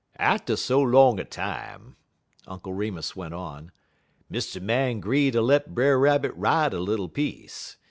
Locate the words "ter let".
5.29-5.75